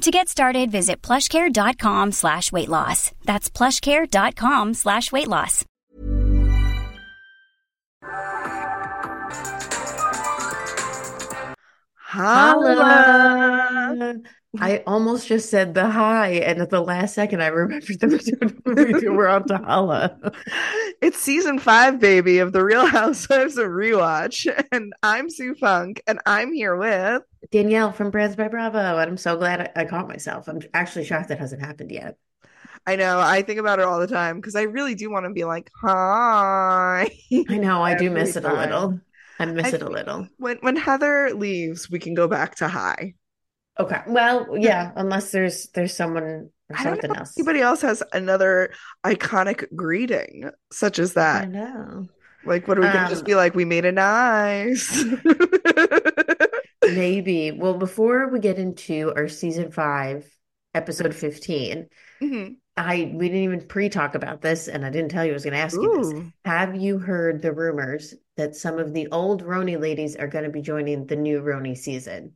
[0.00, 3.12] To get started, visit plushcare.com slash weight loss.
[3.26, 5.66] That's plushcare.com slash weight loss.
[11.94, 13.10] Holla.
[14.58, 19.08] I almost just said the hi, and at the last second, I remembered that we
[19.08, 20.18] were on to holla.
[21.02, 24.46] It's season five, baby, of The Real Housewives of Rewatch.
[24.72, 28.78] And I'm Sue Funke, and I'm here with Danielle from Brands by Bravo.
[28.98, 30.48] And I'm so glad I, I caught myself.
[30.48, 32.16] I'm actually shocked that hasn't happened yet.
[32.86, 35.30] I know I think about it all the time because I really do want to
[35.32, 37.10] be like, hi.
[37.48, 39.00] I know, I do Every miss it a little.
[39.38, 40.28] I miss I it a little.
[40.38, 43.14] When when Heather leaves, we can go back to hi.
[43.78, 44.02] Okay.
[44.06, 47.38] Well, yeah, unless there's there's someone or I something else.
[47.38, 48.72] anybody else has another
[49.04, 51.42] iconic greeting such as that.
[51.42, 52.08] I know.
[52.44, 53.54] Like, what are we gonna just Um, be like?
[53.54, 55.04] We made it nice.
[56.94, 57.50] Maybe.
[57.52, 60.26] Well, before we get into our season five,
[60.74, 61.88] episode 15,
[62.22, 62.56] Mhm.
[62.76, 65.54] I we didn't even pre-talk about this, and I didn't tell you I was going
[65.54, 66.30] to ask you this.
[66.44, 70.50] Have you heard the rumors that some of the old RHONY ladies are going to
[70.50, 72.32] be joining the new RHONY season?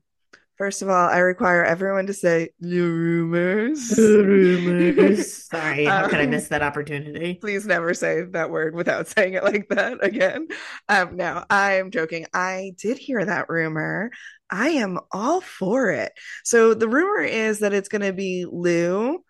[0.58, 3.92] First of all, I require everyone to say the rumors.
[3.98, 5.44] rumors.
[5.50, 7.34] Sorry, how could I Um, miss that opportunity?
[7.34, 10.46] Please never say that word without saying it like that again.
[10.88, 12.26] Um, no, I am joking.
[12.32, 14.10] I did hear that rumor.
[14.54, 16.12] I am all for it.
[16.44, 19.24] So the rumor is that it's going to be Lou,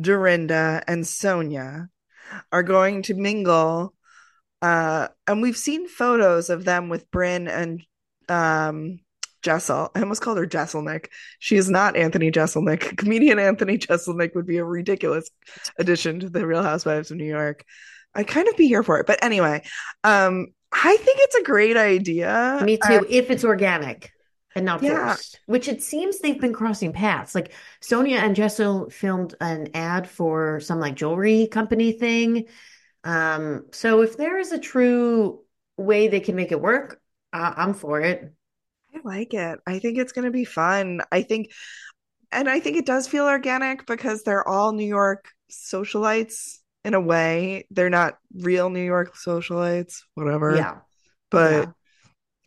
[0.00, 1.88] Dorinda, and Sonja
[2.50, 3.92] are going to mingle.
[4.62, 7.82] Uh, and we've seen photos of them with Brynn and
[8.30, 9.00] um
[9.42, 9.90] Jessel.
[9.94, 11.06] I almost called her Jesselnick.
[11.38, 12.96] She is not Anthony Jeselnik.
[12.96, 15.30] Comedian Anthony Jeselnik would be a ridiculous
[15.78, 17.64] addition to the Real Housewives of New York.
[18.14, 19.06] I'd kind of be here for it.
[19.06, 19.62] But anyway,
[20.04, 22.60] um, I think it's a great idea.
[22.64, 24.10] Me Uh, too, if it's organic
[24.54, 25.16] and not Yeah.
[25.16, 27.34] forced, which it seems they've been crossing paths.
[27.34, 32.46] Like Sonja and Jessel filmed an ad for some like jewelry company thing.
[33.04, 35.40] Um, so if there is a true
[35.76, 37.00] way they can make it work,
[37.32, 38.32] I I'm for it.
[38.94, 39.60] I like it.
[39.66, 41.00] I think it's going to be fun.
[41.12, 41.52] I think,
[42.32, 47.00] and I think it does feel organic because they're all New York socialites in a
[47.00, 47.66] way.
[47.70, 50.56] They're not real New York socialites, whatever.
[50.56, 50.80] Yeah.
[51.30, 51.72] But Yeah.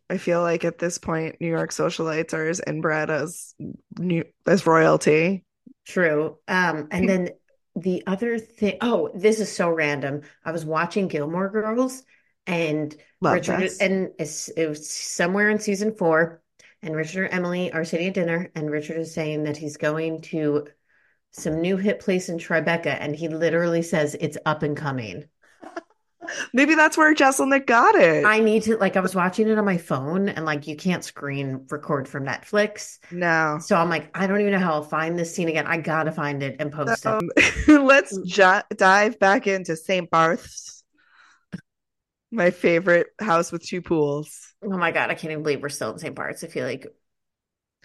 [0.09, 3.55] I feel like at this point, New York socialites are as inbred as
[3.97, 5.43] new as royalty.
[5.85, 6.37] True.
[6.47, 7.29] Um, and then
[7.75, 10.21] the other thing, oh, this is so random.
[10.45, 12.03] I was watching Gilmore Girls
[12.45, 13.79] and Love Richard this.
[13.79, 16.41] and it was somewhere in season four,
[16.81, 20.21] and Richard and Emily are sitting at dinner, and Richard is saying that he's going
[20.21, 20.67] to
[21.31, 25.25] some new hit place in Tribeca, and he literally says it's up and coming.
[26.53, 28.25] Maybe that's where Jesselnick got it.
[28.25, 31.03] I need to like I was watching it on my phone, and like you can't
[31.03, 32.99] screen record from Netflix.
[33.11, 33.57] no.
[33.61, 35.67] So I'm like, I don't even know how I'll find this scene again.
[35.67, 37.07] I gotta find it and post it.
[37.07, 37.29] Um,
[37.85, 38.17] let's
[38.75, 40.09] dive back into St.
[40.09, 40.83] Barth's,
[42.31, 44.53] my favorite house with two pools.
[44.63, 46.15] Oh my God, I can't even believe we're still in St.
[46.15, 46.43] Bart's.
[46.43, 46.87] I feel like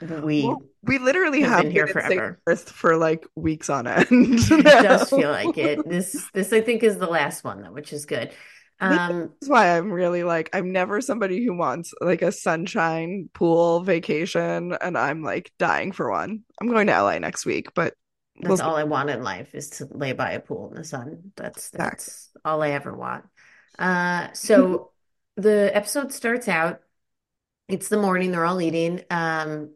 [0.00, 2.40] we Well, we literally have have been here forever.
[2.46, 4.06] Barth for like weeks on end.
[4.10, 5.80] it does feel like it.
[5.88, 8.32] This this I think is the last one though, which is good.
[8.80, 13.80] Um That's why I'm really like I'm never somebody who wants like a sunshine pool
[13.82, 16.44] vacation, and I'm like dying for one.
[16.60, 17.94] I'm going to LA next week, but
[18.40, 20.84] That's We'll- all I want in life is to lay by a pool in the
[20.84, 21.32] sun.
[21.36, 21.78] That's Exactly.
[21.78, 23.24] that's all I ever want.
[23.78, 24.92] Uh, so
[25.36, 26.80] the episode starts out.
[27.66, 28.30] It's the morning.
[28.30, 29.02] They're all eating.
[29.10, 29.74] Um,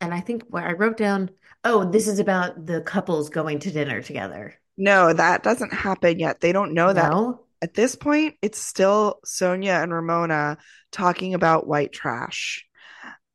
[0.00, 1.30] and I think where I wrote down.
[1.64, 4.54] Oh, this is about the couples going to dinner together.
[4.76, 6.40] No, that doesn't happen yet.
[6.40, 7.10] They don't know that.
[7.10, 7.40] No?
[7.62, 10.58] At this point, it's still Sonja and Ramona
[10.92, 12.66] talking about white trash.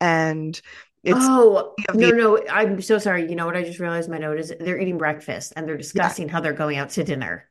[0.00, 0.60] And
[1.02, 2.42] it's Oh, of no, no.
[2.48, 3.28] I'm so sorry.
[3.28, 6.28] You know what I just realized my note is they're eating breakfast and they're discussing
[6.28, 7.48] how they're going out to dinner.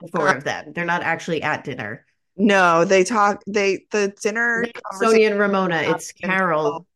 [0.00, 0.72] The four of them.
[0.74, 2.04] They're not actually at dinner.
[2.36, 4.66] no, they talk they the dinner
[5.00, 6.86] Sonja and Ramona, it's Carole.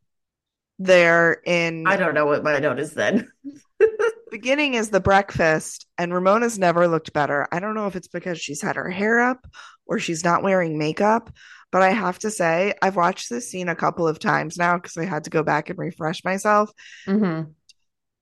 [0.79, 3.31] They're in I don't know what my note is then.
[4.31, 7.47] beginning is the breakfast and Ramona's never looked better.
[7.51, 9.47] I don't know if it's because she's had her hair up
[9.87, 11.31] or she's not wearing makeup,
[11.73, 14.97] but I have to say I've watched this scene a couple of times now because
[14.97, 16.71] I had to go back and refresh myself.
[17.07, 17.43] hmm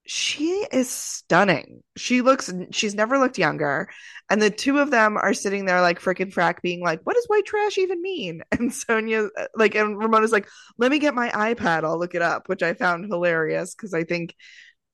[0.06, 1.82] She is stunning.
[1.96, 3.88] She looks she's never looked younger.
[4.30, 7.26] And the two of them are sitting there like frickin' frack being like, what does
[7.26, 8.42] white trash even mean?
[8.52, 10.48] And Sonja uh, like and Ramona's like,
[10.78, 14.04] let me get my iPad, I'll look it up, which I found hilarious because I
[14.04, 14.34] think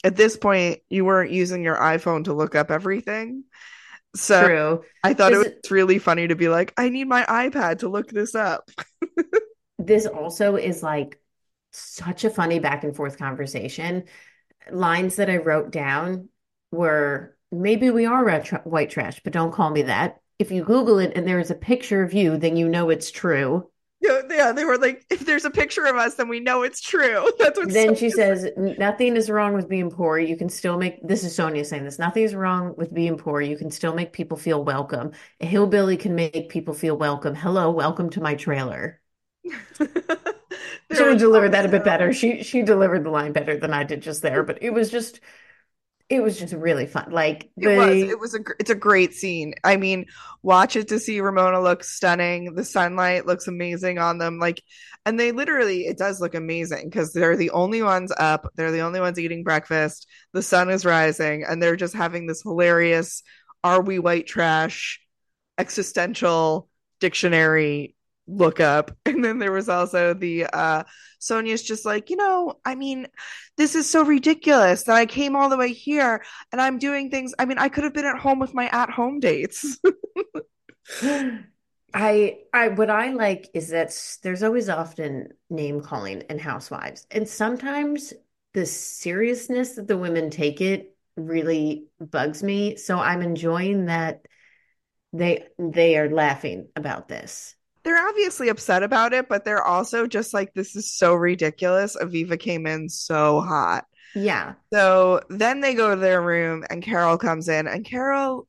[0.05, 3.44] at this point you weren't using your iPhone to look up everything.
[4.14, 4.82] So True.
[5.03, 8.09] I thought it was really funny to be like, I need my iPad to look
[8.09, 8.70] this up.
[9.79, 11.19] This also is like
[11.73, 14.05] such a funny back and forth conversation.
[14.70, 16.29] Lines that I wrote down
[16.70, 20.20] were maybe we are tra- white trash, but don't call me that.
[20.38, 23.11] If you Google it and there is a picture of you, then you know it's
[23.11, 23.69] true.
[24.00, 26.81] Yeah, yeah, they were like, if there's a picture of us, then we know it's
[26.81, 27.31] true.
[27.38, 30.19] That's what Then she says, nothing is wrong with being poor.
[30.19, 33.41] You can still make, this is Sonja saying this, nothing is wrong with being poor.
[33.41, 35.12] You can still make people feel welcome.
[35.41, 37.37] A hillbilly can make people feel welcome.
[37.37, 39.00] Hello, welcome to my trailer.
[40.98, 42.12] Have delivered that a bit better.
[42.12, 45.20] She she delivered the line better than I did just there, but it was just
[46.08, 47.10] it was just really fun.
[47.10, 47.96] Like It was.
[47.96, 48.40] It was a.
[48.60, 49.54] It's a great scene.
[49.64, 50.06] I mean,
[50.42, 52.54] watch it to see Ramona look stunning.
[52.54, 54.38] The sunlight looks amazing on them.
[54.38, 54.62] Like,
[55.06, 58.50] and they literally, it does look amazing because they're the only ones up.
[58.56, 60.06] They're the only ones eating breakfast.
[60.34, 63.22] The sun is rising, and they're just having this hilarious
[63.64, 65.00] "Are we white trash?"
[65.58, 66.68] existential
[67.00, 67.94] dictionary
[68.26, 68.90] look up.
[69.06, 70.84] And then there was also the uh
[71.20, 73.06] Sonja's just like, you know, I mean,
[73.56, 77.34] this is so ridiculous that I came all the way here and I'm doing things.
[77.38, 79.78] I mean, I could have been at home with my at home dates.
[81.94, 87.28] I I what I like is that there's always often name calling in Housewives, and
[87.28, 88.14] sometimes
[88.54, 92.76] the seriousness that the women take it really bugs me.
[92.76, 94.26] So I'm enjoying that
[95.12, 97.54] they they are laughing about this.
[97.84, 101.96] They're obviously upset about it, but they're also just like, this is so ridiculous.
[101.96, 103.87] Aviva came in so hot.
[104.14, 104.55] Yeah.
[104.73, 108.46] So then they go to their room and Carole comes in and Carole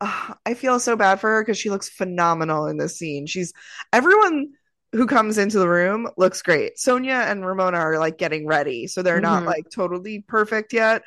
[0.00, 3.26] uh, I feel so bad for her because she looks phenomenal in this scene.
[3.26, 3.52] She's
[3.92, 4.50] everyone
[4.92, 6.76] who comes into the room looks great.
[6.76, 9.46] Sonja and Ramona are like getting ready, so they're not Mhm.
[9.46, 11.02] like totally perfect yet.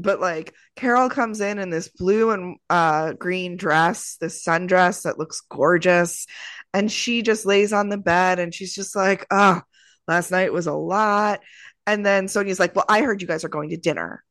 [0.00, 5.18] But like Carole comes in in this blue and uh green dress, this sundress that
[5.18, 6.26] looks gorgeous,
[6.72, 9.62] and she just lays on the bed and she's just like, "Ah,
[10.08, 11.40] last night was a lot."
[11.86, 14.24] And then Sonja's like, "Well, I heard you guys are going to dinner."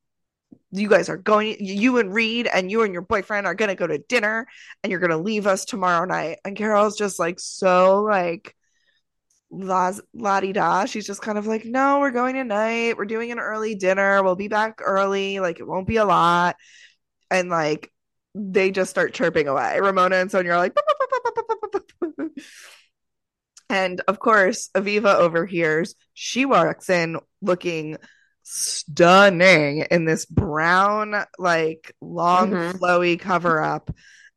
[0.71, 3.85] you guys are going you and Reid and you and your boyfriend are gonna go
[3.87, 4.47] to dinner
[4.81, 6.39] and you're gonna leave us tomorrow night.
[6.43, 8.55] And Carole's just like so like
[9.53, 10.85] la di da.
[10.85, 12.97] She's just kind of like, no, we're going tonight.
[12.97, 14.23] We're doing an early dinner.
[14.23, 15.39] We'll be back early.
[15.39, 16.55] Like it won't be a lot.
[17.29, 17.91] And like
[18.35, 19.79] they just start chirping away.
[19.79, 20.75] Ramona and Sonja are like,
[23.69, 25.95] and of course, Aviva overhears.
[26.13, 27.97] She walks in looking
[28.43, 32.73] stunning in this brown, like long, Mhm.
[32.73, 33.89] flowy cover up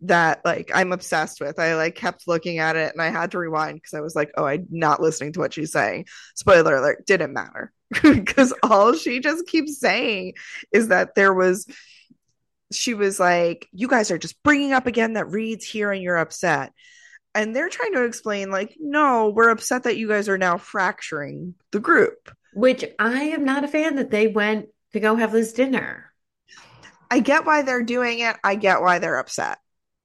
[0.06, 1.58] that like I'm obsessed with.
[1.58, 4.30] I like kept looking at it and I had to rewind because I was like,
[4.36, 6.06] oh, I'm not listening to what she's saying.
[6.34, 7.72] Spoiler alert, didn't matter.
[8.02, 10.34] Because all she just keeps saying
[10.72, 11.66] is that there was
[12.72, 16.16] she was like, You guys are just bringing up again that Reid's here and you're
[16.16, 16.72] upset.
[17.34, 21.54] And they're trying to explain, like, no, we're upset that you guys are now fracturing
[21.70, 22.34] the group.
[22.54, 26.10] Which I am not a fan that they went to go have this dinner.
[27.10, 28.36] I get why they're doing it.
[28.42, 29.58] I get why they're upset.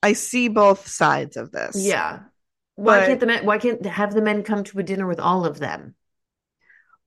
[0.03, 1.75] I see both sides of this.
[1.77, 2.20] Yeah.
[2.75, 5.20] Why But- can't the men, why can't have the men come to a dinner with
[5.20, 5.96] all of them?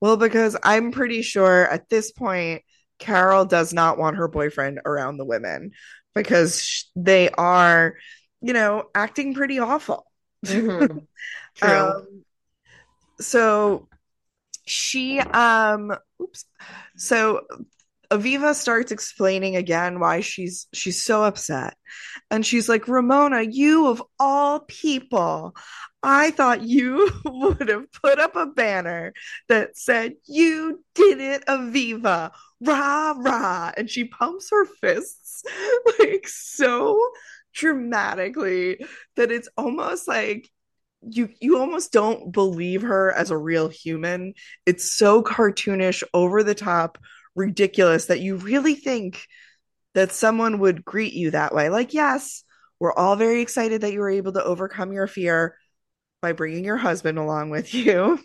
[0.01, 2.63] Well, because I'm pretty sure at this point,
[2.99, 5.71] Carole does not want her boyfriend around the women
[6.13, 7.95] because sh- they are,
[8.41, 10.05] you know, acting pretty awful.
[10.45, 11.07] Mhm.
[11.55, 11.69] True.
[11.69, 12.23] Um,
[13.19, 13.87] so
[14.65, 16.45] she um oops
[16.97, 17.41] so
[18.11, 21.75] Aviva starts explaining again why she's she's so upset.
[22.31, 25.55] And she's like, "Ramona, you of all people,
[26.03, 29.13] I thought you would have put up a banner
[29.49, 32.31] that said you did it, Aviva.
[32.61, 35.43] Rah rah." And she pumps her fists
[35.99, 36.99] like so
[37.53, 38.85] dramatically
[39.15, 40.49] that it's almost like
[41.01, 44.33] you you almost don't believe her as a real human.
[44.65, 46.97] It's so cartoonish, over the top,
[47.35, 49.25] ridiculous that you really think
[49.93, 51.69] that someone would greet you that way.
[51.69, 52.43] Like, yes,
[52.79, 55.57] we're all very excited that you were able to overcome your fear
[56.21, 58.19] by bringing your husband along with you.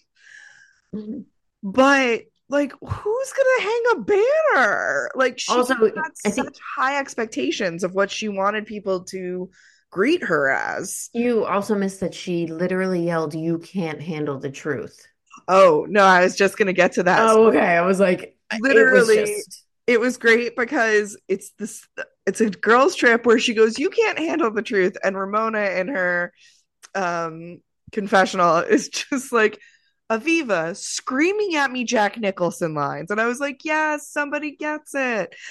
[0.95, 1.21] Mm-hmm.
[1.63, 5.11] But like, who's gonna hang a banner?
[5.15, 9.51] Like, she Also, had I such think- high expectations of what she wanted people to
[9.91, 11.11] greet her as.
[11.13, 15.07] You also missed that she literally yelled, "You can't handle the truth."
[15.47, 17.21] Oh no, I was just gonna get to that.
[17.21, 17.59] Oh, okay.
[17.77, 21.87] I was like, Literally, it was just it was great because it's this
[22.25, 25.89] it's a girls trip where she goes you can't handle the truth and ramona in
[25.89, 26.33] her
[26.95, 27.59] um
[27.91, 29.59] confessional is just like
[30.09, 35.35] aviva screaming at me jack nicholson lines and i was like yes somebody gets it.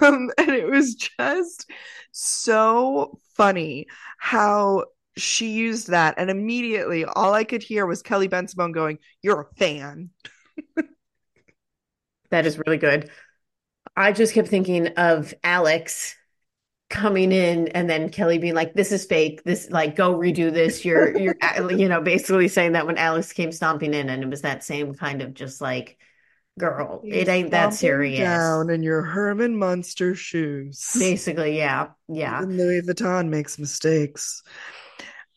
[0.00, 1.68] Um, and it was just
[2.12, 3.86] so funny
[4.18, 4.84] how
[5.16, 9.56] she used that and immediately all i could hear was kelly bensimon going you're a
[9.56, 10.10] fan
[12.32, 13.10] That is really good.
[13.94, 16.16] I just kept thinking of Alex
[16.88, 19.42] coming in and then Kelly being like, "This is fake.
[19.44, 21.36] This like go redo this." You're you're
[21.70, 24.94] you know basically saying that when Alex came stomping in and it was that same
[24.94, 25.98] kind of just like,
[26.58, 30.90] "Girl, it ain't that serious." Down in your Herman Munster shoes.
[30.98, 32.42] Basically, yeah, yeah.
[32.42, 34.42] Even Louis Vuitton makes mistakes.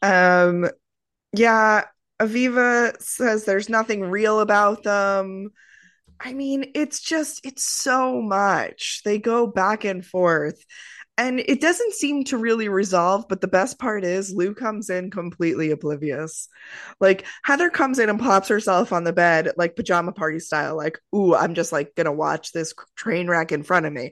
[0.02, 0.70] Um,
[1.34, 1.84] yeah,
[2.22, 5.52] Aviva says there's nothing real about them.
[6.20, 9.02] I mean, it's just, it's so much.
[9.04, 10.64] They go back and forth.
[11.18, 15.12] And it doesn't seem to really resolve, but the best part is Lou comes in
[15.12, 16.50] completely oblivious.
[17.00, 21.00] Like Heather comes in and pops herself on the bed, like pajama party style, like,
[21.16, 24.12] ooh, I'm just like gonna watch this train wreck in front of me.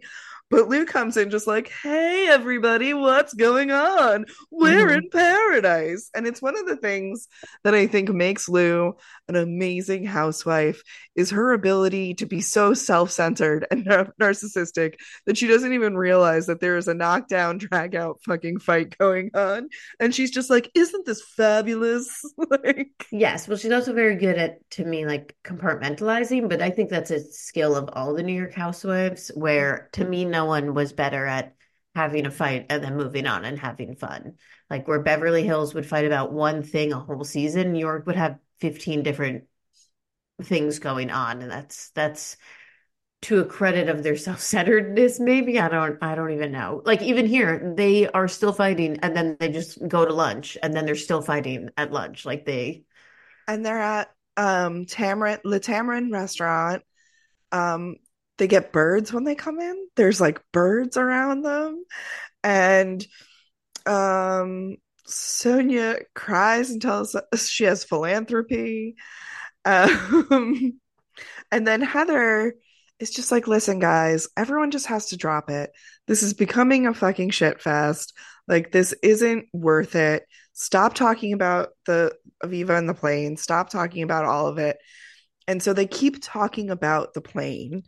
[0.50, 4.26] But Lou comes in just like, hey, everybody, what's going on?
[4.52, 4.98] We're Mhm.
[4.98, 6.10] in paradise.
[6.16, 7.28] And it's one of the things
[7.64, 8.96] that I think makes Lou
[9.28, 10.84] an amazing housewife
[11.16, 16.48] is her ability to be so self-centered and nar- narcissistic that she doesn't even realize
[16.48, 19.70] that there is a knockdown, drag out fucking fight going on.
[20.00, 22.10] And she's just like, isn't this fabulous?
[22.50, 26.90] like, Yes, well, she's also very good at, to me, like compartmentalizing, but I think
[26.90, 30.94] that's a skill of all the New York housewives, where to me, no one was
[30.94, 31.56] better at
[31.96, 34.34] having a fight and then moving on and having fun.
[34.70, 38.16] Like where Beverly Hills would fight about one thing a whole season, New York would
[38.16, 39.44] have 15 different
[40.42, 42.38] things going on, and that's that's
[43.24, 45.60] to a credit of their self-centeredness, maybe.
[45.60, 46.82] I don't I don't even know.
[46.86, 50.74] Like even here, they are still fighting and then they just go to lunch and
[50.74, 52.26] then they're still fighting at lunch.
[52.26, 52.84] Like they
[53.50, 56.84] and they're at um Tamarind Le Tamarind restaurant.
[57.52, 57.98] Um
[58.38, 59.88] they get birds when they come in.
[59.98, 61.84] There's like birds around them.
[62.46, 63.06] And
[63.86, 68.96] um Sonja cries and tells us she has philanthropy.
[69.66, 70.80] Um
[71.52, 72.56] and then Heather
[73.00, 75.72] is just like, listen, guys, everyone just has to drop it.
[76.08, 78.14] This is becoming a fucking shit fest.
[78.48, 80.26] Like, this isn't worth it.
[80.54, 83.38] Stop talking about the Aviva and the plane.
[83.38, 84.78] Stop talking about all of it.
[85.48, 87.84] And so they keep talking about the plane.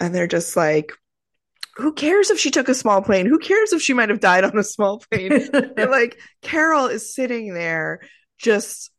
[0.00, 0.92] And they're just like,
[1.76, 3.26] who cares if she took a small plane?
[3.26, 5.48] Who cares if she might have died on a small plane?
[5.76, 8.00] Like Carole is sitting there
[8.38, 8.90] just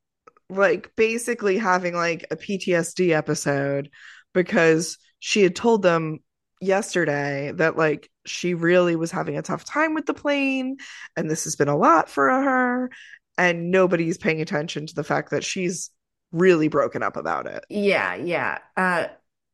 [0.49, 3.89] like basically having like a PTSD episode
[4.33, 6.19] because she had told them
[6.61, 10.77] yesterday that like she really was having a tough time with the plane
[11.15, 12.89] and this has been a lot for her
[13.37, 15.91] and nobody's paying attention to the fact that she's
[16.31, 17.65] really broken up about it.
[17.69, 18.59] Yeah, yeah.
[18.77, 19.07] Uh,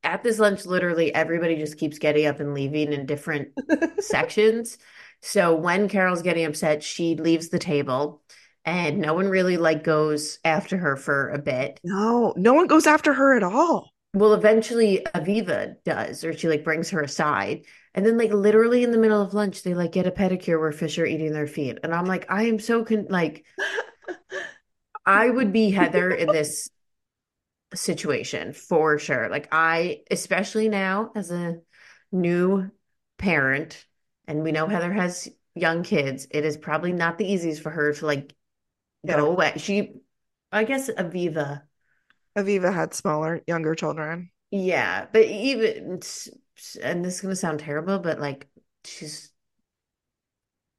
[0.03, 3.49] at this lunch, literally everybody just keeps getting up and leaving in different
[3.99, 4.77] sections.
[5.21, 8.21] So when Carole's getting upset, she leaves the table
[8.65, 11.79] and no one really like goes after her for a bit.
[11.83, 13.91] No, no one goes after her at all.
[14.13, 17.65] Well, eventually Aviva does, or she like brings her aside.
[17.93, 20.71] And then like literally in the middle of lunch, they like get a pedicure where
[20.71, 21.79] fish are eating their feet.
[21.83, 23.45] And I'm like, I am so con like
[25.05, 26.69] I would be Heather in this
[27.73, 29.29] situation for sure.
[29.29, 31.59] Like I, especially now as a
[32.11, 32.69] new
[33.17, 33.85] parent,
[34.27, 37.93] and we know Heather has young kids, it is probably not the easiest for her
[37.93, 38.33] to like
[39.03, 39.17] Yeah.
[39.17, 39.53] go away.
[39.57, 40.01] She,
[40.51, 41.63] I guess Aviva,
[42.37, 44.31] Aviva had smaller, younger children.
[44.51, 46.01] yeah, but even
[46.81, 48.47] and this is gonna sound terrible, but like
[48.85, 49.31] she's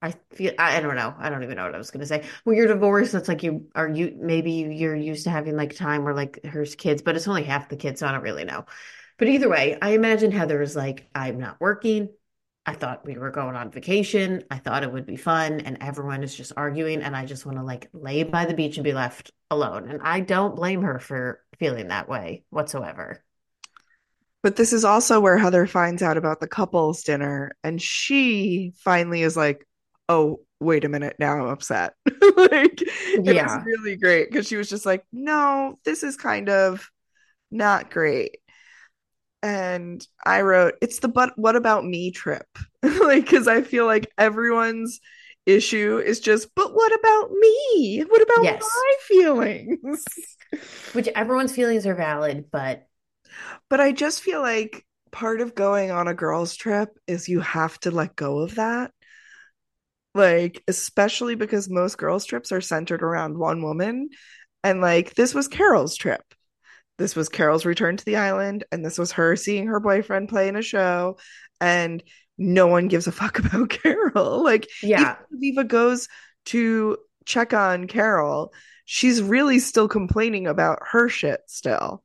[0.02, 1.14] I feel I, I don't know.
[1.16, 2.24] I don't even know what I was gonna say.
[2.42, 6.04] When you're divorced, it's like you are you maybe you're used to having like time
[6.04, 8.66] where like her kids, but it's only half the kids, so I don't really know.
[9.18, 12.08] But either way, I imagine Heather is like, I'm not working.
[12.66, 14.44] I thought we were going on vacation.
[14.50, 17.58] I thought it would be fun, and everyone is just arguing, and I just want
[17.58, 19.88] to like lay by the beach and be left alone.
[19.88, 23.22] And I don't blame her for feeling that way whatsoever.
[24.42, 29.22] But this is also where Heather finds out about the couples dinner, and she finally
[29.22, 29.64] is like,
[30.12, 31.94] "Oh, wait a minute, now I'm upset."
[32.36, 32.82] like
[33.24, 33.64] it was Yeah.
[33.64, 36.90] really great because she was just like, "No, this is kind of
[37.52, 38.38] not great."
[39.42, 42.46] And I wrote, "It's the but what about me trip?"
[42.82, 45.00] like because I feel like everyone's
[45.46, 48.04] issue is just, "But what about me?
[48.08, 48.60] What about Yes.
[48.60, 50.06] my feelings?"
[50.92, 52.88] Which everyone's feelings are valid, but
[53.68, 57.78] But I just feel like part of going on a girls' trip is you have
[57.80, 58.92] to let go of that.
[60.14, 64.10] Like, especially because most girls' trips are centered around one woman.
[64.62, 66.22] And like, this was Carole's trip.
[66.98, 70.48] This was Carole's return to the island, and this was her seeing her boyfriend play
[70.48, 71.18] in a show.
[71.60, 72.02] And
[72.38, 74.44] no one gives a fuck about Carole.
[74.44, 75.16] Like, yeah.
[75.30, 76.08] Viva goes
[76.46, 78.52] to check on Carole,
[78.84, 82.02] she's really still complaining about her shit still.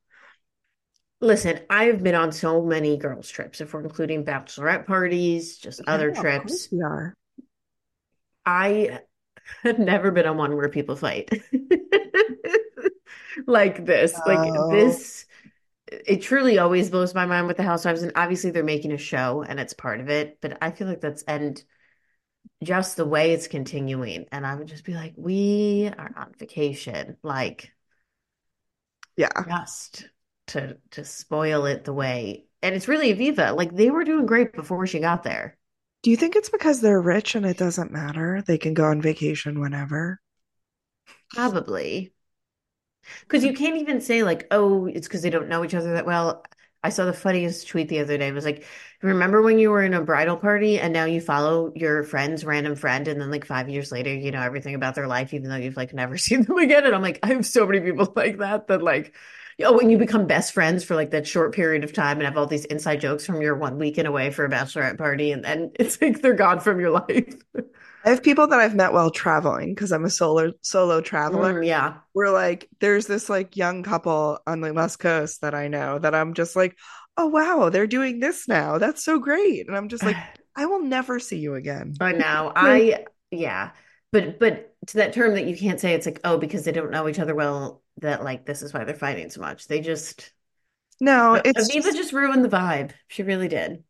[1.20, 6.12] Listen, I've been on so many girls' trips, if we're including bachelorette parties, just other
[6.14, 6.68] Yeah, of trips.
[6.70, 7.14] we are.
[8.48, 9.00] I
[9.64, 11.30] have never been on one where people fight
[13.46, 14.20] like this.
[14.26, 14.68] Like Oh.
[14.68, 15.26] this,
[15.88, 19.42] it truly always blows my mind with the Housewives, and obviously they're making a show
[19.42, 21.62] and it's part of it, but I feel like that's and
[22.62, 27.16] just the way it's continuing, and I would just be like, we are on vacation,
[27.22, 27.72] like
[29.16, 29.48] Yeah.
[29.48, 30.08] just
[30.48, 33.56] to to spoil it the way, and it's really Aviva.
[33.56, 35.57] Like they were doing great before she got there.
[36.02, 38.42] Do you think it's because they're rich and it doesn't matter?
[38.42, 40.20] They can go on vacation whenever.
[41.30, 42.12] Probably.
[43.22, 46.06] Because you can't even say like, oh, it's because they don't know each other that
[46.06, 46.44] well.
[46.84, 48.28] I saw the funniest tweet the other day.
[48.28, 48.64] It was like,
[49.02, 52.76] remember when you were in a bridal party and now you follow your friend's random
[52.76, 55.56] friend and then like five years later, you know everything about their life, even though
[55.56, 56.86] you've like never seen them again.
[56.86, 59.14] And I'm like, I have so many people like that that like,
[59.64, 62.36] oh, when you become best friends for like that short period of time and have
[62.36, 65.70] all these inside jokes from your one weekend away for a bachelorette party and then
[65.80, 67.34] it's like they're gone from your life.
[68.04, 71.54] I have people that I've met while traveling because I'm a solo solo traveler.
[71.54, 71.94] Mm, yeah.
[72.14, 76.14] We're like, there's this like young couple on the West Coast that I know that
[76.14, 76.76] I'm just like,
[77.16, 78.78] oh wow, they're doing this now.
[78.78, 79.66] That's so great.
[79.66, 80.16] And I'm just like,
[80.56, 81.94] I will never see you again.
[82.00, 82.52] I know.
[82.56, 83.70] I yeah.
[84.12, 86.90] But but to that term that you can't say it's like, oh, because they don't
[86.90, 89.66] know each other well, that like this is why they're fighting so much.
[89.66, 90.32] They just
[91.00, 92.92] No, it's Aviva just ruined the vibe.
[93.08, 93.84] She really did.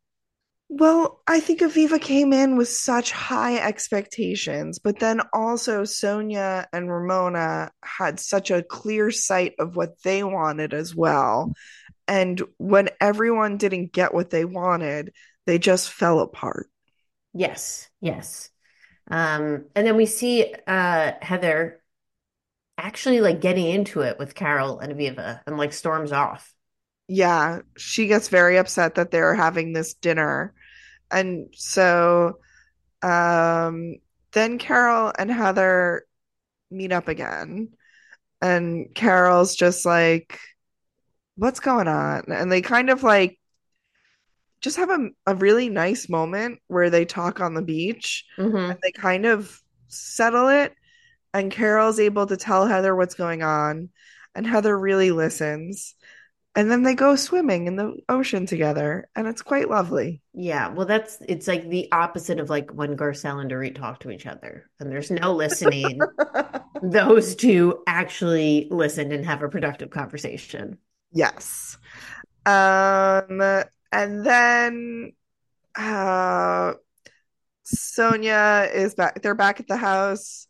[0.70, 6.92] Well, I think Aviva came in with such high expectations, but then also Sonja and
[6.92, 11.54] Ramona had such a clear sight of what they wanted as well.
[12.06, 15.12] And when everyone didn't get what they wanted,
[15.46, 16.68] they just fell apart.
[17.32, 18.50] Yes, yes.
[19.10, 21.80] Um, and then we see uh Heather
[22.76, 26.54] actually like getting into it with Carole and Aviva and like storms off.
[27.08, 30.54] Yeah, she gets very upset that they're having this dinner.
[31.10, 32.38] And so
[33.02, 33.96] um
[34.32, 36.04] then Carole and Heather
[36.70, 37.70] meet up again.
[38.42, 40.38] And Carole's just like,
[41.36, 42.24] what's going on?
[42.28, 43.38] And they kind of like
[44.60, 48.78] just have a, a really nice moment where they talk on the beach hmm and
[48.82, 50.74] they kind of settle it.
[51.34, 53.90] And Carole's able to tell Heather what's going on.
[54.34, 55.94] And Heather really listens.
[56.54, 59.08] And then they go swimming in the ocean together.
[59.16, 60.22] And it's quite lovely.
[60.34, 64.10] Yeah, well, that's it's like the opposite of like when Garcelle and Dorit talk to
[64.10, 66.12] each other, and there's no listening.
[66.82, 70.78] Those two actually listened and have a productive conversation.
[71.12, 71.78] Yes.
[72.46, 75.12] Um, and then
[75.76, 76.74] uh
[77.66, 79.22] Sonja is back.
[79.22, 80.46] They're back at the house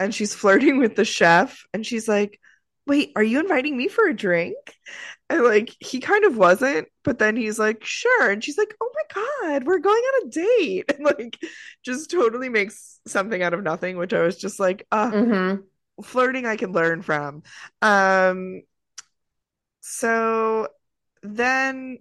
[0.00, 2.40] and she's flirting with the chef and she's like,
[2.86, 4.56] "Wait, are you inviting me for a drink?"
[5.30, 8.92] And like he kind of wasn't, but then he's like, "Sure." And she's like, "Oh
[8.94, 11.38] my God, we're going on a date." And like
[11.84, 15.66] just totally makes something out of nothing, which I was just like, "Uh, hmm
[16.04, 17.42] flirting I can learn from."
[17.82, 18.62] Um
[19.80, 20.68] so
[21.22, 21.98] then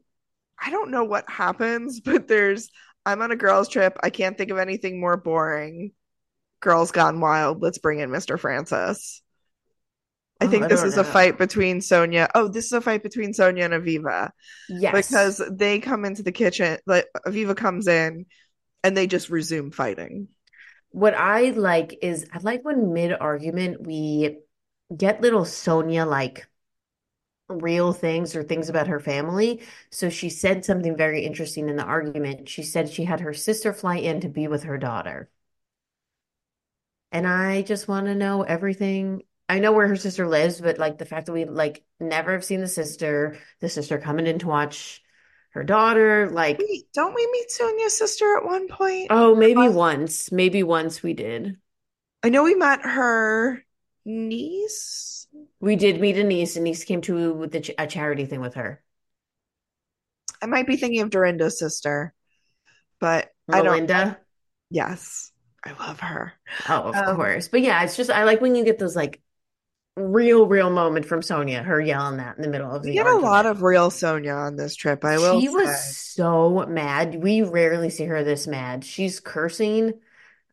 [0.66, 2.70] I don't know what happens, but there's
[3.06, 3.98] I'm on a girls' trip.
[4.02, 5.92] I can't think of anything more boring.
[6.62, 7.62] Girls Gone Wild.
[7.62, 8.38] Let's bring in Mr.
[8.38, 9.22] Francis.
[10.42, 12.28] I Oh, think I this is a fight between Sonja.
[12.36, 14.32] Oh, this is a fight between Sonja and Aviva
[14.68, 15.22] Yes.
[15.22, 16.80] because they come into the kitchen.
[16.86, 18.26] Like Aviva comes in,
[18.84, 20.30] and they just resume fighting.
[20.92, 24.38] What I like is I like when mid-argument we
[24.96, 26.48] get little Sonja like
[27.50, 29.62] real things or things about her family.
[29.90, 32.50] So she said something very interesting in the argument.
[32.50, 35.30] She said she had her sister fly in to be with her daughter.
[37.12, 39.24] And I just want to know everything.
[39.48, 42.44] I know where her sister lives, but like the fact that we like never have
[42.46, 45.04] seen the sister, the sister coming in to watch
[45.52, 49.10] her daughter, like Wait, don't we meet Sonja's sister at one point?
[49.10, 51.58] oh, maybe once, maybe once we did.
[52.24, 53.64] I know we met her
[54.06, 55.23] niece.
[55.64, 58.56] We did meet a niece, and niece came to the ch a charity thing with
[58.56, 58.84] her.
[60.42, 62.14] I might be thinking of Dorinda's sister,
[63.00, 63.72] but I don't.
[63.72, 64.20] Melinda.
[64.70, 65.32] Yes,
[65.66, 66.34] I love her.
[66.68, 67.48] Oh, of Um, course.
[67.48, 69.22] But yeah, it's just I like when you get those like
[69.96, 73.08] real, real moment from Sonja, her yelling that in the middle of We the get
[73.08, 75.06] a lot of real Sonja on this trip.
[75.06, 77.16] I will She was so mad.
[77.24, 78.84] We rarely see her this mad.
[78.84, 79.94] She's cursing.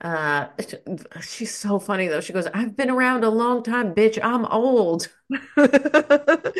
[0.00, 0.46] Uh,
[1.22, 2.20] she's so funny though.
[2.20, 4.18] She goes, "I've been around a long time, bitch.
[4.22, 5.08] I'm old."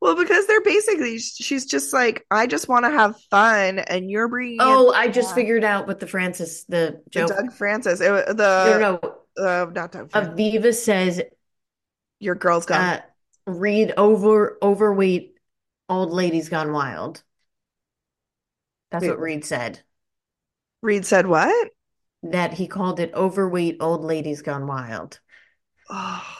[0.00, 4.28] Well, because they're basically, she's just like, I just want to have fun, and you're
[4.28, 7.26] bringing Oh, I just figured out what the Francis, the the.
[7.26, 10.34] Doug Francis, it, wa- No, no, uh, not Doug Francis.
[10.34, 11.22] Aviva says,
[12.18, 12.80] Your girl's gone.
[12.80, 13.00] uh,
[13.46, 15.34] read over overweight
[15.88, 17.22] old ladies gone wild.
[18.90, 19.80] That's Wait, what Reid said.
[20.82, 21.70] Reid said what?
[22.22, 25.20] That he called it overweight old ladies gone wild.
[25.88, 26.26] Oh.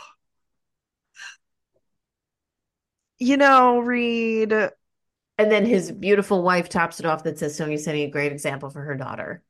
[3.22, 4.52] You know, Reid.
[4.52, 8.70] And then his beautiful wife tops it off that says Sonja setting a great example
[8.70, 9.42] for her daughter,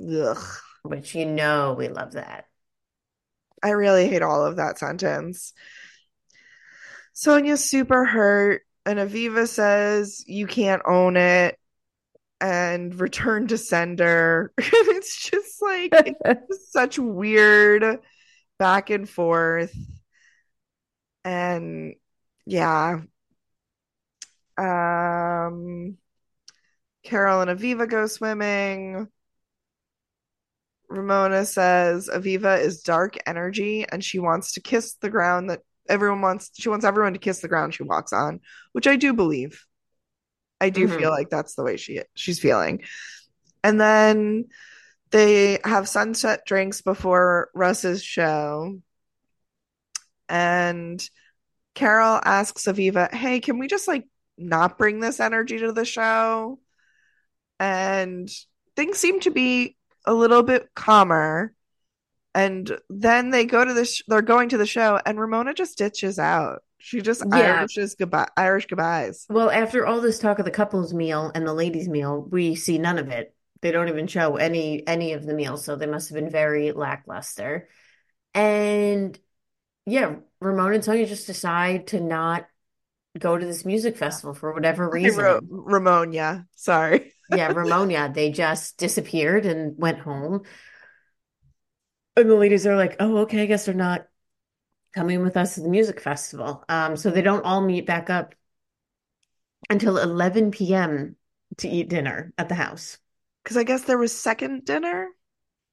[0.00, 0.38] Ugh.
[0.82, 2.46] which you know we love that.
[3.62, 5.52] I really hate all of that sentence.
[7.14, 11.58] Sonja's super hurt, and Aviva says you can't own it
[12.40, 14.52] and return to sender.
[14.96, 15.92] It's just like
[16.24, 18.00] it's just such weird
[18.58, 19.74] back and forth.
[21.24, 21.94] And
[22.46, 23.00] yeah.
[24.58, 25.98] Um
[27.04, 29.08] Carole and Aviva go swimming.
[30.88, 36.20] Ramona says Aviva is dark energy and she wants to kiss the ground that everyone
[36.20, 38.40] wants she wants everyone to kiss the ground she walks on,
[38.72, 39.64] which I do believe.
[40.60, 40.96] I do Mhm.
[40.98, 42.82] feel like that's the way she she's feeling.
[43.62, 44.46] And then
[45.10, 48.80] they have sunset drinks before Russ's show.
[50.28, 51.08] And
[51.74, 54.06] Carole asks Aviva, "Hey, can we just like
[54.38, 56.60] not bring this energy to the show?"
[57.60, 58.28] And
[58.76, 61.54] things seem to be a little bit calmer.
[62.34, 65.78] And then they go to the sh- they're going to the show and Ramona just
[65.78, 66.62] ditches out.
[66.78, 67.60] She just Yeah.
[67.60, 69.26] Irishes goodbye Irish goodbyes.
[69.28, 72.78] Well, after all this talk of the couples meal and the ladies' meal, we see
[72.78, 73.34] none of it.
[73.62, 76.72] They don't even show any any of the meals, so they must have been very
[76.72, 77.68] lackluster.
[78.34, 79.18] And
[79.86, 82.46] yeah, Ramona and Sonja just decide to not
[83.18, 85.48] go to this music festival for whatever reason.
[85.50, 86.42] Ramon, yeah.
[86.54, 87.12] Sorry.
[87.30, 90.42] Yeah, Ramonia, they just disappeared and went home.
[92.16, 94.06] And the ladies are like, "Oh, okay, I guess they're not
[94.96, 98.34] coming with us to the music festival." Um, so they don't all meet back up
[99.70, 101.16] until 11 p.m.
[101.58, 102.98] to eat dinner at the house.
[103.44, 105.08] Because I guess there was second dinner.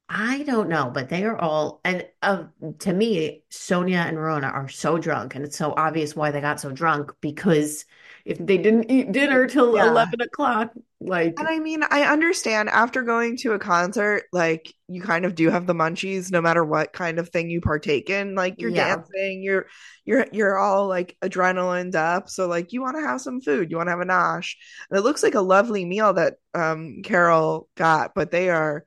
[0.10, 2.44] I don't know, but they are all, and uh,
[2.80, 6.60] to me, Sonja and Rona are so drunk, and it's so obvious why they got
[6.60, 7.86] so drunk because
[8.26, 9.84] if they didn't eat dinner till Yeah.
[9.84, 15.02] 11 o'clock, like, And I mean, I understand after going to a concert, like you
[15.02, 18.36] kind of do have the munchies no matter what kind of thing you partake in.
[18.36, 18.72] Like you're Yeah.
[18.72, 19.66] dancing, you're
[20.06, 22.30] you're you're all like adrenaline up.
[22.30, 24.54] So like you want to have some food, you want to have a nosh.
[24.92, 28.84] And it looks like a lovely meal that um Carole got, but they are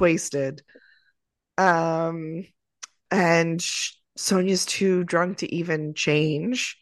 [0.00, 0.62] wasted.
[1.58, 2.44] Um
[3.10, 6.78] and sh- Sonja's too drunk to even change.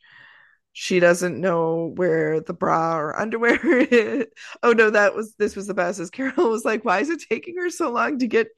[0.76, 4.26] She doesn't know where the bra or underwear is.
[4.62, 6.00] Oh no, that was this was the best.
[6.00, 8.48] As Carole was like, "Why is it taking her so long to get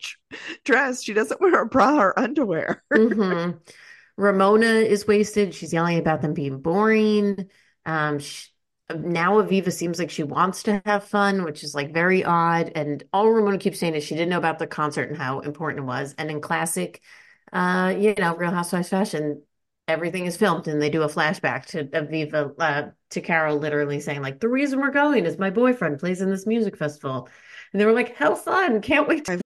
[0.65, 1.05] dressed?
[1.05, 3.51] She doesn't wear a bra or underwear." hmm
[4.17, 5.55] Ramona is wasted.
[5.55, 7.51] She's yelling about them being boring.
[7.85, 8.49] Um, sh
[8.95, 12.71] now Aviva seems like she wants to have fun, which is like very odd.
[12.75, 15.81] And all Ramona keeps saying is she didn't know about the concert and how important
[15.81, 16.15] it was.
[16.19, 17.03] And in classic,
[17.53, 19.43] uh, you know, Real Housewives fashion,
[19.89, 24.23] everything is filmed and they do a flashback to Aviva, uh, to Carole literally saying
[24.23, 27.29] like, the reason we're going is my boyfriend plays in this music festival.
[27.73, 28.81] And they were like, how fun.
[28.81, 29.41] Can't wait to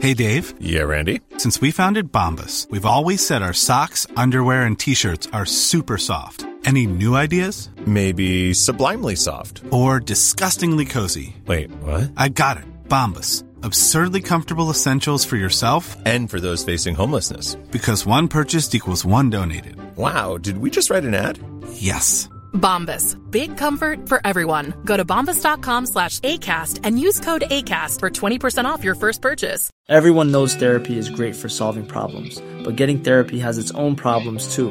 [0.00, 0.54] Hey, Dave.
[0.58, 1.20] Yeah, Randy.
[1.36, 5.96] Since we founded Bombas, we've always said our socks, underwear, and t shirts are super
[5.96, 6.44] soft.
[6.64, 7.70] Any new ideas?
[7.86, 9.62] Maybe sublimely soft.
[9.70, 11.36] Or disgustingly cozy.
[11.46, 12.10] Wait, what?
[12.16, 12.64] I got it.
[12.88, 13.44] Bombas.
[13.64, 17.54] Absurdly comfortable essentials for yourself and for those facing homelessness.
[17.70, 19.76] Because one purchased equals one donated.
[19.96, 21.38] Wow, did we just write an ad?
[21.74, 22.28] Yes.
[22.52, 23.16] Bombas.
[23.30, 24.74] Big comfort for everyone.
[24.84, 29.70] Go to bombas.com slash ACAST and use code ACAST for 20% off your first purchase.
[29.88, 34.54] Everyone knows therapy is great for solving problems, but getting therapy has its own problems
[34.54, 34.70] too,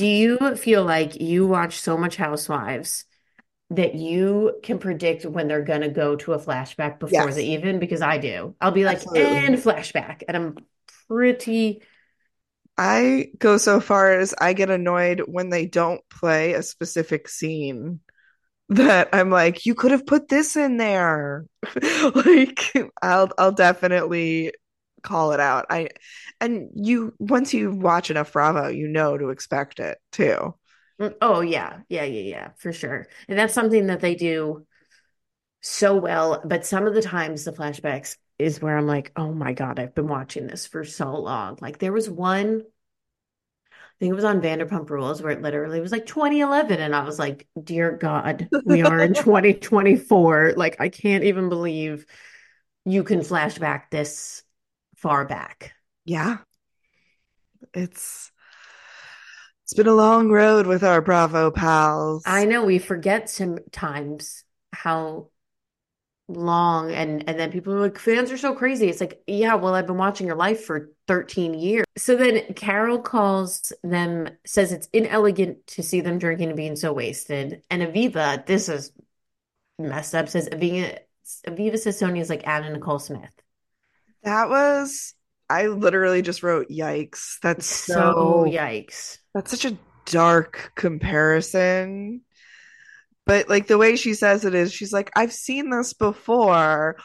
[0.00, 3.04] Do you feel like you watch so much Housewives
[3.70, 7.34] that you can predict when they're going to go to a flashback before Yes.
[7.34, 7.78] they even?
[7.80, 8.56] Because I do.
[8.60, 9.16] I'll be like, Absolutely.
[9.16, 10.22] and flashback.
[10.28, 10.58] And I'm
[11.08, 11.82] pretty.
[12.78, 18.00] I go so far as I get annoyed when they don't play a specific scene
[18.70, 21.46] that I'm like, you could have put this in there.
[22.14, 24.52] Like I'll I'll definitely
[25.02, 25.66] call it out.
[25.70, 25.88] I
[26.40, 30.54] and you once you watch enough Bravo, you know to expect it too.
[31.00, 31.80] Mm, Oh, yeah.
[31.88, 33.06] Yeah, yeah, yeah, for sure.
[33.28, 34.66] And that's something that they do
[35.62, 36.42] so well.
[36.44, 39.94] But some of the times, the flashbacks is where I'm like, oh my God, I've
[39.94, 41.58] been watching this for so long.
[41.60, 45.92] Like there was one, I think it was on Vanderpump Rules, where it literally was
[45.92, 46.80] like 2011.
[46.80, 50.54] And I was like, dear God, we are in 2024.
[50.56, 52.06] Like, I can't even believe
[52.84, 54.42] you can flash back this
[55.00, 55.72] far back.
[56.04, 56.38] Yeah.
[57.74, 58.30] It's
[59.64, 62.22] it's been a long road with our Bravo pals.
[62.26, 65.28] I know we forget sometimes how
[66.28, 68.88] long and and then people are like fans are so crazy.
[68.88, 71.84] It's like, yeah, well, I've been watching your life for 13 years.
[71.96, 76.92] So then Carole calls them, says it's inelegant to see them drinking and being so
[76.92, 77.62] wasted.
[77.70, 78.92] And Aviva, this is
[79.78, 80.98] messed up, says Aviva
[81.46, 83.40] Aviva says Sonja's like Anna Nicole Smith.
[84.22, 85.14] That was
[85.50, 87.38] I literally just wrote yikes.
[87.42, 89.18] That's So so yikes.
[89.34, 92.22] That's such a dark comparison.
[93.26, 96.96] But like the way she says it is, she's like, I've seen this before.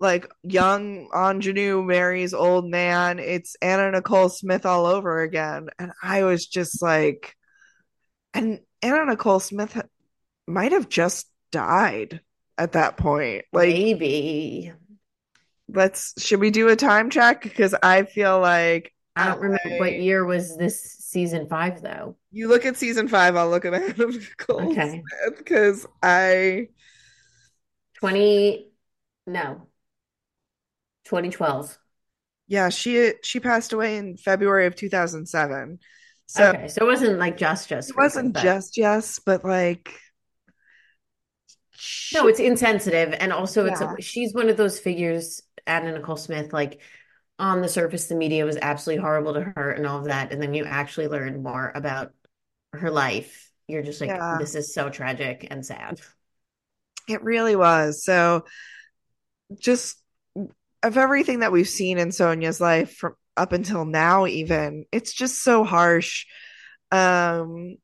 [0.00, 3.20] Like young ingenue marries old man.
[3.20, 5.68] It's Anna Nicole Smith all over again.
[5.78, 7.36] And I was just like,
[8.34, 9.80] and Anna Nicole Smith
[10.48, 12.20] might have just died
[12.58, 13.44] at that point.
[13.52, 14.72] Like, Maybe.
[15.74, 17.42] Let's should we do a time check?
[17.42, 22.16] Because I feel like I don't remember what year was this season five though.
[22.30, 25.02] You look at season five, I'll look at Adam Nicole Okay.
[25.36, 26.68] Because I
[27.94, 28.68] 20
[29.26, 29.68] no
[31.04, 31.78] 2012
[32.48, 35.78] yeah, she she passed away in February of 2007.
[36.26, 39.94] So okay so it wasn't like just just it wasn't but- just yes, but like
[42.14, 43.94] no it's insensitive and also it's Yeah.
[44.00, 46.80] she's one of those figures Anna Nicole Smith like
[47.38, 50.42] on the surface the media was absolutely horrible to her and all of that and
[50.42, 52.12] then you actually learn more about
[52.72, 54.38] her life you're just like Yeah.
[54.38, 56.00] this is so tragic and sad
[57.08, 58.04] it really was.
[58.04, 58.44] So
[59.58, 59.98] just
[60.82, 65.42] of everything that we've seen in Sonja's life from up until now, even it's just
[65.42, 66.26] so harsh.
[66.90, 67.76] Um,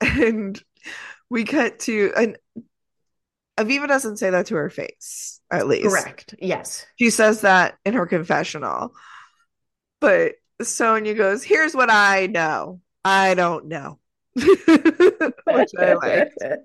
[0.00, 0.60] and
[1.28, 2.38] we cut to and
[3.64, 5.88] Aviva doesn't say that to her face, at least.
[5.88, 8.94] correct yes She says that in her confessional.
[10.00, 12.80] But Sonja goes, Here's what I know.
[13.04, 13.98] I don't know.
[14.34, 16.32] Which I like.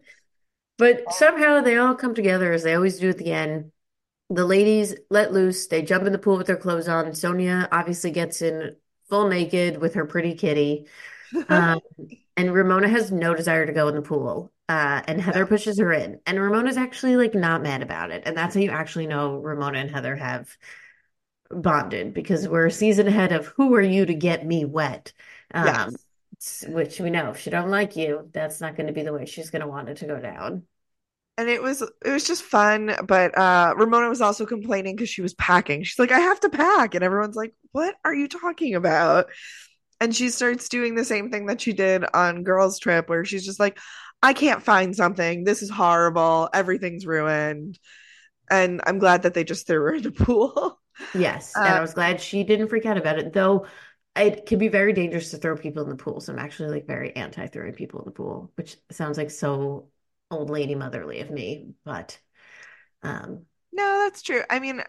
[0.77, 3.71] But somehow they all come together as they always do at the end.
[4.29, 5.67] The ladies let loose.
[5.67, 7.05] They jump in the pool with their clothes on.
[7.12, 8.75] Sonja obviously gets in
[9.10, 10.88] full naked with her pretty kitty.
[11.49, 11.81] Um,
[12.38, 14.53] and Ramona has no desire to go in the pool.
[14.67, 16.19] Uh, and Heather pushes her in.
[16.25, 18.23] And Ramona's actually like not mad about it.
[18.25, 20.58] And that's how you actually know Ramona and Heather have
[21.51, 25.13] bonded because we're a season ahead of who are you to get me wet?
[25.54, 26.67] Um, Yes.
[26.67, 29.25] which we know if she don't like you, that's not going to be the way
[29.25, 30.63] she's going to want it to go down.
[31.38, 35.21] and it was it was just fun but uh ramona was also complaining because she
[35.21, 38.75] was packing she's like i have to pack and everyone's like what are you talking
[38.75, 39.28] about
[40.01, 43.45] and she starts doing the same thing that she did on girls trip where she's
[43.45, 43.80] just like
[44.23, 47.80] i can't find something this is horrible everything's ruined
[48.51, 50.80] and i'm glad that they just threw her in the pool
[51.13, 53.67] Yes, and I Uh, was glad she didn't freak out about it, though.
[54.15, 56.19] it can be very dangerous to throw people in the pool.
[56.21, 59.89] So I'm actually like very anti throwing people in the pool, which sounds like so
[60.32, 62.19] old lady motherly of me, but
[63.04, 64.43] um No, that's true.
[64.49, 64.82] I mean,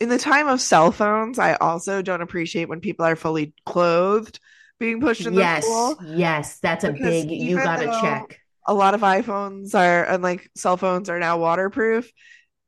[0.00, 4.40] in the time of cell phones, I also don't appreciate when people are fully clothed
[4.78, 5.96] being pushed in the yes, pool.
[5.98, 8.40] yes, yes, that's a big you gotta though check.
[8.66, 12.10] A lot of iPhones are and like cell phones are now waterproof.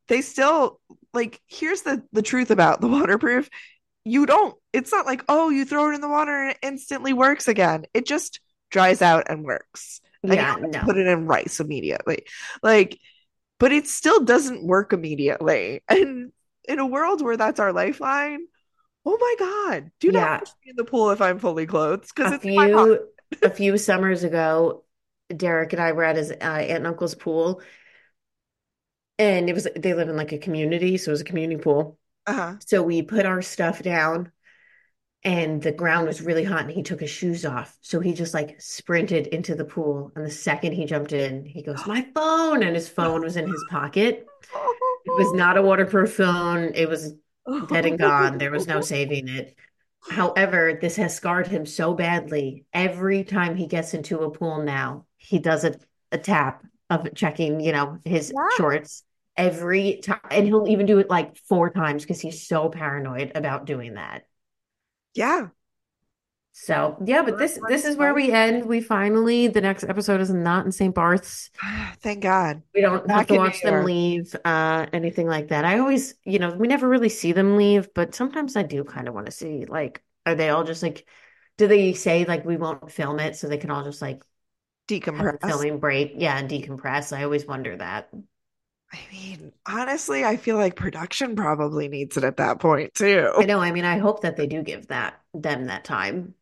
[0.08, 0.80] They still
[1.12, 3.48] like here's the the truth about the waterproof.
[4.04, 7.12] You don't it's not like, oh, you throw it in the water and it instantly
[7.12, 7.86] works again.
[7.94, 10.00] It just dries out and works.
[10.22, 10.80] You Yeah, no.
[10.80, 12.26] put it in rice immediately.
[12.62, 12.98] Like,
[13.58, 15.82] but it still doesn't work immediately.
[15.90, 16.32] And
[16.68, 18.40] in a world where that's our lifeline,
[19.06, 20.12] oh my God, do Yeah.
[20.12, 23.08] not push me in the pool if I'm fully clothed because it's few
[23.42, 24.84] a few summers ago,
[25.34, 27.62] Derek and I were at his uh, aunt and uncle's pool,
[29.18, 31.98] and it was they live in like a community, so it was a community pool.
[32.26, 32.54] Uh-huh.
[32.66, 34.32] So we put our stuff down,
[35.22, 37.76] and the ground was really hot, and he took his shoes off.
[37.80, 41.62] So he just like sprinted into the pool, and the second he jumped in, he
[41.62, 44.26] goes, "My phone!" And his phone was in his pocket.
[45.04, 46.72] It was not a waterproof phone.
[46.74, 47.14] It was
[47.68, 48.38] dead and gone.
[48.38, 49.56] There was no saving it.
[50.10, 52.66] However, this has scarred him so badly.
[52.72, 55.74] Every time he gets into a pool now, he does a,
[56.12, 58.56] a tap of checking, you know, his Yeah.
[58.56, 59.02] shorts
[59.36, 60.20] every time.
[60.30, 64.24] And he'll even do it like four times because he's so paranoid about doing that.
[65.14, 65.48] Yeah.
[66.56, 68.66] So yeah, but this this is where we end.
[68.66, 70.94] We finally the next episode is not in St.
[70.94, 71.50] Barth's.
[72.00, 72.62] Thank God.
[72.74, 75.64] We don't have to watch them leave, uh, anything like that.
[75.64, 79.08] I always, you know, we never really see them leave, but sometimes I do kind
[79.08, 81.06] of want to see, like, are they all just like,
[81.56, 84.22] do they say like we won't film it so they can all just like
[84.88, 85.38] Decompress.
[85.44, 86.12] filming break?
[86.16, 87.16] Yeah, and decompress.
[87.16, 88.10] I always wonder that.
[88.92, 93.32] I mean, honestly, I feel like production probably needs it at that point too.
[93.38, 93.60] I know.
[93.60, 96.34] I mean, I hope that they do give that them that time.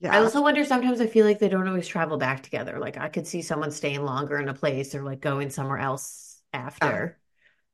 [0.00, 0.12] yeah.
[0.12, 2.78] I also wonder sometimes I feel like they don't always travel back together.
[2.78, 6.42] Like I could see someone staying longer in a place or like going somewhere else
[6.52, 7.18] after.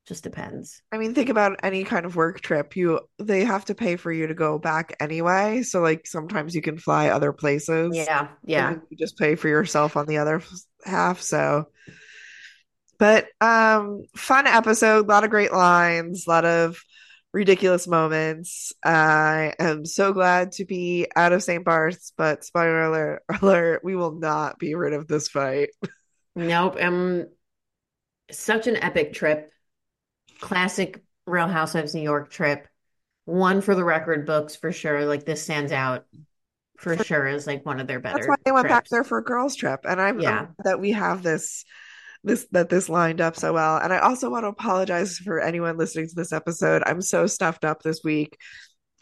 [0.06, 0.82] Just depends.
[0.90, 2.74] I mean, think about any kind of work trip.
[2.74, 5.62] You they have to pay for you to go back anyway.
[5.62, 7.96] So like sometimes you can fly other places.
[7.96, 8.76] Yeah, yeah.
[8.88, 10.42] you just pay for yourself on the other
[10.84, 11.20] half.
[11.20, 11.68] So
[12.98, 16.80] but um fun episode, a lot of great lines, a lot of
[17.32, 18.72] ridiculous moments.
[18.84, 21.64] I am so glad to be out of St.
[21.64, 25.70] Barth's, but spoiler alert, alert, we will not be rid of this fight.
[26.36, 26.76] Nope.
[26.80, 27.26] Um,
[28.30, 29.50] such an epic trip.
[30.40, 32.66] Classic Real Housewives New York trip.
[33.24, 35.04] One for the record books for sure.
[35.04, 36.06] Like this stands out
[36.78, 39.18] for sure as like one of their That's better why they went back there for
[39.18, 41.64] a girls' trip, and I'm, I'm glad that we have this
[42.24, 43.76] this that this lined up so well.
[43.78, 46.82] And I also want to apologize for anyone listening to this episode.
[46.86, 48.36] I'm so stuffed up this week.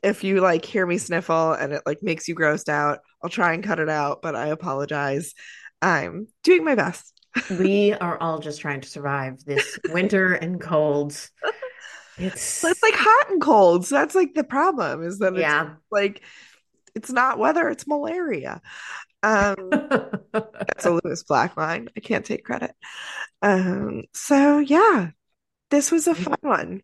[0.03, 3.55] If you like hear me sniffle and it like makes you grossed out, I'll try
[3.55, 5.35] and cut it out, but I apologize.
[5.81, 7.18] I'm doing my best.
[7.59, 11.31] We are all just trying to survive this winter and colds.
[12.17, 13.87] It's it's like hot and cold.
[13.87, 15.75] So that's like the problem is that it's yeah.
[15.91, 16.23] like
[16.95, 18.61] it's not weather, it's malaria.
[19.23, 19.71] Um
[20.33, 21.89] that's a Lewis Black line.
[21.97, 22.75] I can't take credit.
[23.43, 25.11] Um so yeah,
[25.71, 26.83] this was a fun one.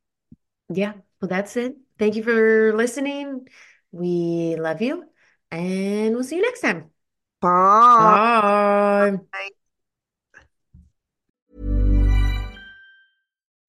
[0.68, 0.94] Yeah.
[1.20, 1.76] Well, that's it.
[1.98, 3.48] Thank you for listening.
[3.92, 5.04] We love you,
[5.50, 6.90] and we'll see you next time.
[7.40, 9.18] Bye.
[9.32, 9.48] Bye.